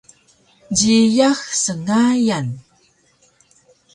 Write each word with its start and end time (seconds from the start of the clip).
Jiyax 0.77 1.39
sngayan 1.65 2.47